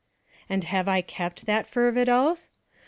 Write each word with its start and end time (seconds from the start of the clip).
And 0.49 0.63
have 0.63 0.87
I 0.87 1.01
kept 1.01 1.45
that 1.45 1.67
fervid 1.67 2.09
oath? 2.09 2.49